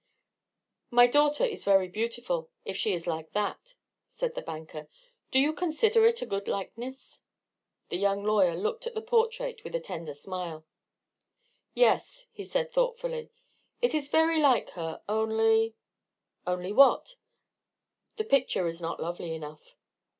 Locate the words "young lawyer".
7.97-8.55